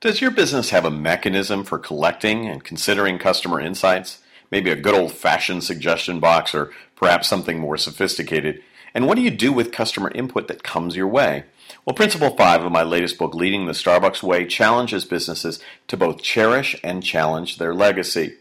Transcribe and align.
Does 0.00 0.22
your 0.22 0.30
business 0.30 0.70
have 0.70 0.86
a 0.86 0.90
mechanism 0.90 1.62
for 1.62 1.78
collecting 1.78 2.48
and 2.48 2.64
considering 2.64 3.18
customer 3.18 3.60
insights? 3.60 4.22
Maybe 4.50 4.70
a 4.70 4.76
good 4.76 4.94
old 4.94 5.12
fashioned 5.12 5.62
suggestion 5.62 6.20
box 6.20 6.54
or 6.54 6.70
perhaps 6.96 7.28
something 7.28 7.58
more 7.58 7.76
sophisticated? 7.76 8.62
And 8.94 9.06
what 9.06 9.16
do 9.16 9.20
you 9.20 9.30
do 9.30 9.52
with 9.52 9.72
customer 9.72 10.10
input 10.14 10.48
that 10.48 10.62
comes 10.62 10.96
your 10.96 11.06
way? 11.06 11.44
Well, 11.84 11.94
Principle 11.94 12.34
5 12.34 12.64
of 12.64 12.72
my 12.72 12.82
latest 12.82 13.18
book, 13.18 13.34
Leading 13.34 13.66
the 13.66 13.72
Starbucks 13.72 14.22
Way, 14.22 14.46
challenges 14.46 15.04
businesses 15.04 15.60
to 15.88 15.98
both 15.98 16.22
cherish 16.22 16.74
and 16.82 17.04
challenge 17.04 17.58
their 17.58 17.74
legacy. 17.74 18.36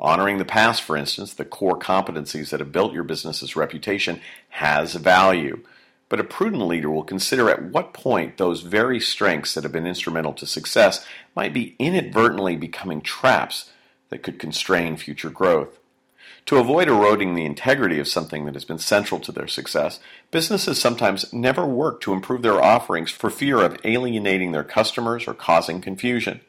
Honoring 0.00 0.38
the 0.38 0.46
past, 0.46 0.80
for 0.80 0.96
instance, 0.96 1.34
the 1.34 1.44
core 1.44 1.78
competencies 1.78 2.48
that 2.48 2.60
have 2.60 2.72
built 2.72 2.94
your 2.94 3.04
business's 3.04 3.56
reputation, 3.56 4.22
has 4.48 4.94
value. 4.94 5.62
But 6.14 6.20
a 6.20 6.22
prudent 6.22 6.62
leader 6.68 6.88
will 6.92 7.02
consider 7.02 7.50
at 7.50 7.72
what 7.72 7.92
point 7.92 8.36
those 8.36 8.60
very 8.60 9.00
strengths 9.00 9.52
that 9.54 9.64
have 9.64 9.72
been 9.72 9.84
instrumental 9.84 10.32
to 10.34 10.46
success 10.46 11.04
might 11.34 11.52
be 11.52 11.74
inadvertently 11.80 12.54
becoming 12.54 13.00
traps 13.00 13.72
that 14.10 14.22
could 14.22 14.38
constrain 14.38 14.96
future 14.96 15.28
growth. 15.28 15.80
To 16.46 16.58
avoid 16.58 16.86
eroding 16.86 17.34
the 17.34 17.44
integrity 17.44 17.98
of 17.98 18.06
something 18.06 18.44
that 18.44 18.54
has 18.54 18.64
been 18.64 18.78
central 18.78 19.20
to 19.22 19.32
their 19.32 19.48
success, 19.48 19.98
businesses 20.30 20.80
sometimes 20.80 21.32
never 21.32 21.66
work 21.66 22.00
to 22.02 22.12
improve 22.12 22.42
their 22.42 22.62
offerings 22.62 23.10
for 23.10 23.28
fear 23.28 23.58
of 23.58 23.80
alienating 23.82 24.52
their 24.52 24.62
customers 24.62 25.26
or 25.26 25.34
causing 25.34 25.80
confusion. 25.80 26.42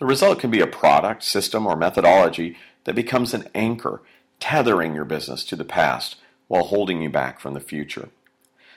The 0.00 0.04
result 0.04 0.38
can 0.38 0.50
be 0.50 0.60
a 0.60 0.66
product, 0.66 1.22
system, 1.22 1.66
or 1.66 1.76
methodology 1.76 2.58
that 2.84 2.94
becomes 2.94 3.32
an 3.32 3.48
anchor, 3.54 4.02
tethering 4.38 4.94
your 4.94 5.06
business 5.06 5.44
to 5.44 5.56
the 5.56 5.64
past 5.64 6.16
while 6.46 6.64
holding 6.64 7.00
you 7.00 7.08
back 7.08 7.40
from 7.40 7.54
the 7.54 7.60
future. 7.60 8.10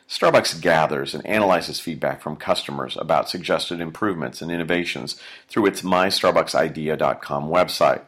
Starbucks 0.08 0.62
gathers 0.62 1.16
and 1.16 1.26
analyzes 1.26 1.80
feedback 1.80 2.22
from 2.22 2.36
customers 2.36 2.96
about 2.96 3.30
suggested 3.30 3.82
improvements 3.82 4.42
and 4.42 4.52
innovations 4.52 5.20
through 5.48 5.66
its 5.66 5.82
MyStarbucksIdea.com 5.82 7.50
website. 7.50 8.02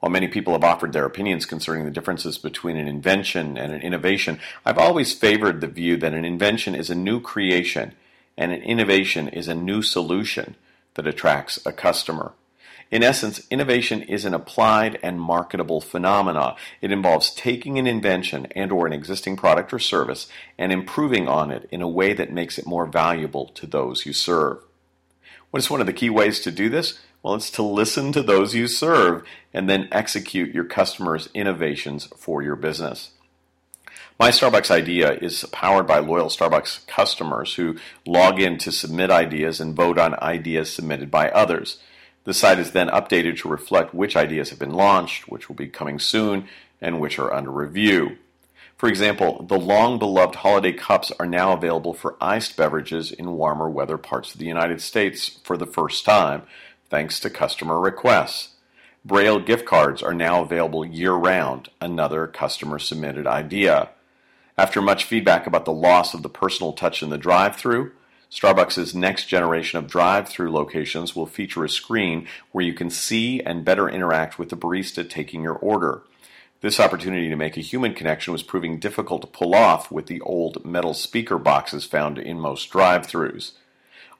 While 0.00 0.12
many 0.12 0.28
people 0.28 0.52
have 0.52 0.64
offered 0.64 0.92
their 0.92 1.06
opinions 1.06 1.46
concerning 1.46 1.86
the 1.86 1.90
differences 1.90 2.36
between 2.36 2.76
an 2.76 2.88
invention 2.88 3.56
and 3.56 3.72
an 3.72 3.80
innovation, 3.80 4.38
I've 4.66 4.76
always 4.76 5.14
favored 5.14 5.62
the 5.62 5.66
view 5.66 5.96
that 5.96 6.12
an 6.12 6.26
invention 6.26 6.74
is 6.74 6.90
a 6.90 6.94
new 6.94 7.20
creation 7.20 7.94
and 8.36 8.52
an 8.52 8.60
innovation 8.60 9.28
is 9.28 9.48
a 9.48 9.54
new 9.54 9.80
solution 9.80 10.56
that 10.92 11.06
attracts 11.06 11.58
a 11.64 11.72
customer. 11.72 12.32
In 12.90 13.02
essence, 13.02 13.46
innovation 13.50 14.02
is 14.02 14.24
an 14.24 14.34
applied 14.34 14.98
and 15.02 15.20
marketable 15.20 15.80
phenomena. 15.80 16.54
It 16.80 16.92
involves 16.92 17.34
taking 17.34 17.78
an 17.78 17.86
invention 17.86 18.46
and 18.54 18.70
or 18.70 18.86
an 18.86 18.92
existing 18.92 19.36
product 19.36 19.72
or 19.72 19.78
service 19.78 20.28
and 20.58 20.70
improving 20.70 21.26
on 21.26 21.50
it 21.50 21.68
in 21.70 21.82
a 21.82 21.88
way 21.88 22.12
that 22.12 22.32
makes 22.32 22.58
it 22.58 22.66
more 22.66 22.86
valuable 22.86 23.46
to 23.48 23.66
those 23.66 24.06
you 24.06 24.12
serve. 24.12 24.62
What 25.50 25.62
is 25.62 25.70
one 25.70 25.80
of 25.80 25.86
the 25.86 25.92
key 25.92 26.10
ways 26.10 26.40
to 26.40 26.50
do 26.50 26.68
this? 26.68 27.00
Well, 27.22 27.34
it's 27.34 27.50
to 27.52 27.62
listen 27.62 28.12
to 28.12 28.22
those 28.22 28.54
you 28.54 28.68
serve 28.68 29.24
and 29.52 29.68
then 29.68 29.88
execute 29.90 30.54
your 30.54 30.64
customers' 30.64 31.30
innovations 31.32 32.06
for 32.16 32.42
your 32.42 32.56
business. 32.56 33.12
My 34.18 34.30
Starbucks 34.30 34.70
idea 34.70 35.12
is 35.14 35.44
powered 35.50 35.86
by 35.86 35.98
loyal 35.98 36.28
Starbucks 36.28 36.86
customers 36.86 37.54
who 37.54 37.76
log 38.06 38.40
in 38.40 38.58
to 38.58 38.70
submit 38.70 39.10
ideas 39.10 39.58
and 39.58 39.74
vote 39.74 39.98
on 39.98 40.14
ideas 40.20 40.72
submitted 40.72 41.10
by 41.10 41.30
others. 41.30 41.78
The 42.24 42.34
site 42.34 42.58
is 42.58 42.72
then 42.72 42.88
updated 42.88 43.38
to 43.38 43.48
reflect 43.48 43.94
which 43.94 44.16
ideas 44.16 44.50
have 44.50 44.58
been 44.58 44.72
launched, 44.72 45.28
which 45.28 45.48
will 45.48 45.56
be 45.56 45.68
coming 45.68 45.98
soon, 45.98 46.48
and 46.80 47.00
which 47.00 47.18
are 47.18 47.32
under 47.32 47.50
review. 47.50 48.16
For 48.76 48.88
example, 48.88 49.44
the 49.48 49.58
long 49.58 49.98
beloved 49.98 50.36
holiday 50.36 50.72
cups 50.72 51.12
are 51.20 51.26
now 51.26 51.52
available 51.52 51.94
for 51.94 52.16
iced 52.20 52.56
beverages 52.56 53.12
in 53.12 53.36
warmer 53.36 53.68
weather 53.68 53.98
parts 53.98 54.32
of 54.32 54.40
the 54.40 54.46
United 54.46 54.80
States 54.80 55.38
for 55.44 55.56
the 55.56 55.66
first 55.66 56.04
time, 56.04 56.42
thanks 56.90 57.20
to 57.20 57.30
customer 57.30 57.78
requests. 57.78 58.54
Braille 59.04 59.38
gift 59.38 59.66
cards 59.66 60.02
are 60.02 60.14
now 60.14 60.42
available 60.42 60.84
year 60.84 61.12
round, 61.12 61.68
another 61.80 62.26
customer 62.26 62.78
submitted 62.78 63.26
idea. 63.26 63.90
After 64.56 64.80
much 64.80 65.04
feedback 65.04 65.46
about 65.46 65.66
the 65.66 65.72
loss 65.72 66.14
of 66.14 66.22
the 66.22 66.28
personal 66.28 66.72
touch 66.72 67.02
in 67.02 67.10
the 67.10 67.18
drive 67.18 67.56
through, 67.56 67.92
Starbucks' 68.34 68.96
next 68.96 69.26
generation 69.26 69.78
of 69.78 69.86
drive 69.86 70.28
through 70.28 70.50
locations 70.50 71.14
will 71.14 71.24
feature 71.24 71.62
a 71.62 71.68
screen 71.68 72.26
where 72.50 72.64
you 72.64 72.74
can 72.74 72.90
see 72.90 73.40
and 73.40 73.64
better 73.64 73.88
interact 73.88 74.40
with 74.40 74.48
the 74.48 74.56
barista 74.56 75.08
taking 75.08 75.40
your 75.44 75.54
order. 75.54 76.02
This 76.60 76.80
opportunity 76.80 77.28
to 77.28 77.36
make 77.36 77.56
a 77.56 77.60
human 77.60 77.94
connection 77.94 78.32
was 78.32 78.42
proving 78.42 78.80
difficult 78.80 79.20
to 79.20 79.28
pull 79.28 79.54
off 79.54 79.88
with 79.92 80.06
the 80.06 80.20
old 80.22 80.64
metal 80.64 80.94
speaker 80.94 81.38
boxes 81.38 81.84
found 81.84 82.18
in 82.18 82.40
most 82.40 82.70
drive 82.70 83.06
throughs. 83.06 83.52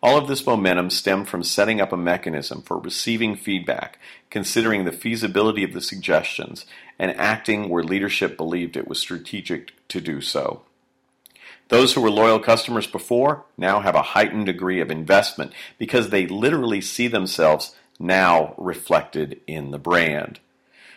All 0.01 0.17
of 0.17 0.29
this 0.29 0.47
momentum 0.47 0.91
stemmed 0.91 1.27
from 1.27 1.43
setting 1.43 1.81
up 1.81 1.93
a 1.93 1.97
mechanism 1.97 2.63
for 2.63 2.79
receiving 2.79 3.35
feedback, 3.35 3.99
considering 4.31 4.85
the 4.85 4.93
feasibility 4.93 5.65
of 5.65 5.73
the 5.73 5.81
suggestions, 5.81 6.67
and 7.01 7.11
acting 7.19 7.69
where 7.69 7.83
leadership 7.83 8.37
believed 8.37 8.77
it 8.77 8.87
was 8.87 9.01
strategic 9.01 9.73
to 9.89 10.01
do 10.01 10.21
so. 10.21 10.63
Those 11.69 11.95
who 11.95 12.01
were 12.01 12.11
loyal 12.11 12.39
customers 12.39 12.87
before 12.87 13.45
now 13.57 13.81
have 13.81 13.95
a 13.95 14.03
heightened 14.03 14.47
degree 14.47 14.81
of 14.81 14.91
investment 14.91 15.53
because 15.79 16.11
they 16.11 16.27
literally 16.27 16.81
see 16.81 17.09
themselves 17.09 17.75
now 17.99 18.55
reflected 18.59 19.41
in 19.47 19.71
the 19.71 19.79
brand. 19.79 20.41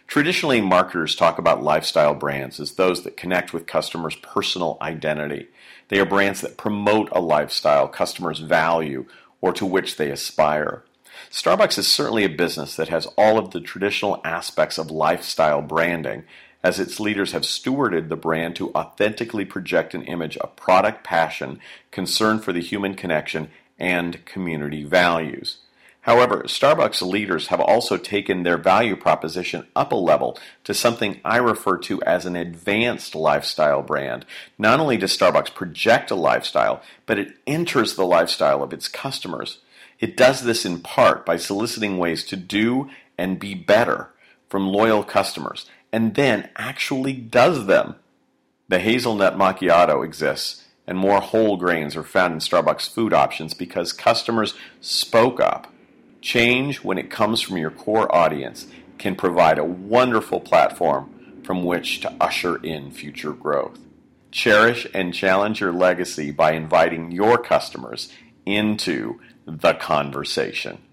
Traditionally, 0.07 0.61
marketers 0.61 1.15
talk 1.15 1.37
about 1.37 1.63
lifestyle 1.63 2.13
brands 2.13 2.59
as 2.59 2.73
those 2.73 3.03
that 3.03 3.17
connect 3.17 3.53
with 3.53 3.67
customers' 3.67 4.15
personal 4.15 4.77
identity. 4.81 5.47
They 5.89 5.99
are 5.99 6.05
brands 6.05 6.41
that 6.41 6.57
promote 6.57 7.09
a 7.11 7.19
lifestyle 7.19 7.87
customers 7.87 8.39
value 8.39 9.05
or 9.41 9.53
to 9.53 9.65
which 9.65 9.97
they 9.97 10.09
aspire. 10.09 10.83
Starbucks 11.29 11.77
is 11.77 11.87
certainly 11.87 12.23
a 12.23 12.29
business 12.29 12.75
that 12.75 12.89
has 12.89 13.05
all 13.17 13.37
of 13.37 13.51
the 13.51 13.59
traditional 13.59 14.21
aspects 14.23 14.77
of 14.77 14.91
lifestyle 14.91 15.61
branding, 15.61 16.23
as 16.63 16.79
its 16.79 16.99
leaders 16.99 17.31
have 17.31 17.43
stewarded 17.43 18.09
the 18.09 18.15
brand 18.15 18.55
to 18.55 18.71
authentically 18.73 19.45
project 19.45 19.93
an 19.93 20.03
image 20.03 20.37
of 20.37 20.55
product 20.55 21.03
passion, 21.03 21.59
concern 21.91 22.39
for 22.39 22.51
the 22.51 22.61
human 22.61 22.93
connection, 22.93 23.49
and 23.79 24.25
community 24.25 24.83
values. 24.83 25.57
However, 26.01 26.43
Starbucks 26.43 27.01
leaders 27.01 27.47
have 27.47 27.59
also 27.59 27.97
taken 27.97 28.43
their 28.43 28.57
value 28.57 28.95
proposition 28.95 29.67
up 29.75 29.91
a 29.91 29.95
level 29.95 30.39
to 30.63 30.73
something 30.73 31.19
I 31.25 31.35
refer 31.35 31.77
to 31.79 32.01
as 32.03 32.25
an 32.25 32.37
advanced 32.37 33.13
lifestyle 33.13 33.81
brand. 33.81 34.25
Not 34.57 34.79
only 34.79 34.95
does 34.95 35.17
Starbucks 35.17 35.53
project 35.53 36.09
a 36.09 36.15
lifestyle, 36.15 36.81
but 37.05 37.19
it 37.19 37.35
enters 37.45 37.95
the 37.95 38.05
lifestyle 38.05 38.63
of 38.63 38.71
its 38.71 38.87
customers. 38.87 39.59
It 39.99 40.15
does 40.15 40.43
this 40.43 40.65
in 40.65 40.79
part 40.79 41.25
by 41.25 41.35
soliciting 41.35 41.97
ways 41.97 42.23
to 42.25 42.37
do 42.37 42.89
and 43.17 43.37
be 43.37 43.53
better 43.53 44.09
from 44.47 44.69
loyal 44.69 45.03
customers, 45.03 45.65
and 45.91 46.15
then 46.15 46.49
actually 46.55 47.13
does 47.13 47.65
them. 47.65 47.95
The 48.67 48.79
hazelnut 48.79 49.37
macchiato 49.37 50.03
exists, 50.03 50.65
and 50.85 50.97
more 50.97 51.21
whole 51.21 51.57
grains 51.57 51.95
are 51.95 52.03
found 52.03 52.33
in 52.33 52.39
Starbucks 52.39 52.89
food 52.89 53.13
options 53.13 53.53
because 53.53 53.93
customers 53.93 54.53
spoke 54.81 55.39
up 55.39 55.71
Change, 56.21 56.83
when 56.83 56.97
it 56.97 57.09
comes 57.09 57.41
from 57.41 57.57
your 57.57 57.71
core 57.71 58.13
audience, 58.13 58.67
can 58.97 59.15
provide 59.15 59.59
a 59.59 59.63
wonderful 59.63 60.39
platform 60.39 61.41
from 61.43 61.63
which 61.63 62.01
to 62.01 62.13
usher 62.19 62.57
in 62.57 62.91
future 62.91 63.31
growth. 63.31 63.79
Cherish 64.31 64.87
and 64.93 65.13
challenge 65.13 65.61
your 65.61 65.71
legacy 65.71 66.31
by 66.31 66.51
inviting 66.51 67.11
your 67.11 67.37
customers 67.37 68.11
into 68.45 69.21
the 69.45 69.73
conversation. 69.75 70.79